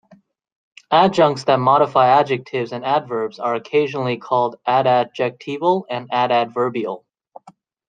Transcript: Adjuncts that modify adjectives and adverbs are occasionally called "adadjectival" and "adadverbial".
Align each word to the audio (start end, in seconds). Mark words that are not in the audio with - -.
Adjuncts 0.91 1.43
that 1.43 1.59
modify 1.59 2.07
adjectives 2.19 2.71
and 2.71 2.83
adverbs 2.83 3.37
are 3.37 3.53
occasionally 3.53 4.17
called 4.17 4.55
"adadjectival" 4.67 5.83
and 5.91 6.09
"adadverbial". 6.11 7.05